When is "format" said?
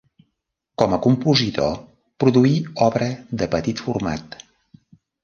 3.89-4.39